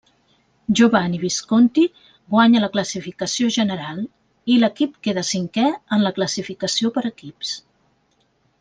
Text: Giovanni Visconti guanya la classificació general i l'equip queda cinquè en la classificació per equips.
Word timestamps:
Giovanni 0.77 1.19
Visconti 1.23 1.83
guanya 2.35 2.63
la 2.63 2.69
classificació 2.77 3.49
general 3.57 4.01
i 4.55 4.57
l'equip 4.65 4.97
queda 5.09 5.25
cinquè 5.33 5.67
en 5.99 6.07
la 6.09 6.13
classificació 6.19 6.95
per 6.97 7.09
equips. 7.13 7.53